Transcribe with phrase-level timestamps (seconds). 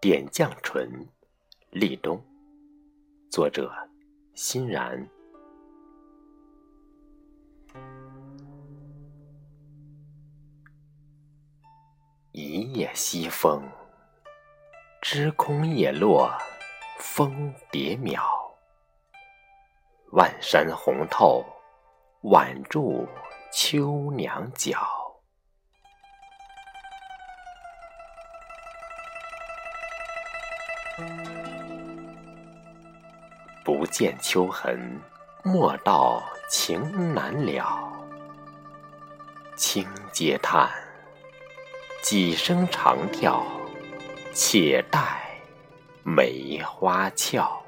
[0.00, 1.08] 点绛唇，
[1.70, 2.22] 立冬。
[3.28, 3.68] 作者：
[4.32, 5.08] 欣然。
[12.30, 13.68] 一夜西风，
[15.02, 16.30] 枝空叶落，
[17.00, 18.22] 蜂蝶渺。
[20.12, 21.44] 万山红透，
[22.20, 23.04] 晚住
[23.52, 24.97] 秋娘脚。
[33.64, 35.00] 不见秋痕，
[35.44, 37.92] 莫道情难了。
[39.56, 40.68] 轻嗟叹，
[42.02, 43.44] 几声长调，
[44.32, 45.00] 且待
[46.02, 47.67] 梅花俏。